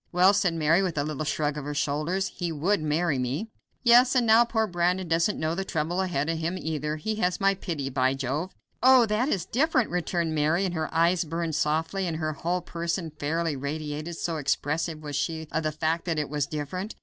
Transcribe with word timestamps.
"Well," 0.11 0.33
said 0.33 0.55
Mary, 0.55 0.81
with 0.81 0.97
a 0.97 1.03
little 1.03 1.23
shrug 1.25 1.59
of 1.59 1.63
her 1.65 1.75
shoulders, 1.75 2.29
"he 2.29 2.51
would 2.51 2.81
marry 2.81 3.19
me." 3.19 3.51
"Yes, 3.83 4.15
and 4.15 4.25
now 4.25 4.43
poor 4.43 4.65
Brandon 4.65 5.07
doesn't 5.07 5.39
know 5.39 5.53
the 5.53 5.63
trouble 5.63 6.01
ahead 6.01 6.27
of 6.27 6.39
him, 6.39 6.57
either. 6.57 6.95
He 6.95 7.17
has 7.17 7.39
my 7.39 7.53
pity, 7.53 7.87
by 7.87 8.15
Jove!" 8.15 8.51
"Oh, 8.81 9.05
that 9.05 9.29
is 9.29 9.45
different," 9.45 9.91
returned 9.91 10.33
Mary, 10.33 10.65
and 10.65 10.73
her 10.73 10.91
eyes 10.91 11.23
burned 11.23 11.53
softly, 11.53 12.07
and 12.07 12.17
her 12.17 12.33
whole 12.33 12.61
person 12.61 13.11
fairly 13.19 13.55
radiated, 13.55 14.17
so 14.17 14.37
expressive 14.37 15.03
was 15.03 15.15
she 15.15 15.47
of 15.51 15.61
the 15.61 15.71
fact 15.71 16.05
that 16.05 16.17
"it 16.17 16.29
was 16.29 16.47
different." 16.47 16.95